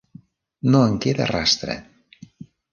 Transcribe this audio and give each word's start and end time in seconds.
No 0.75 0.81
en 0.87 0.97
queda 1.05 1.29
rastre. 1.35 1.79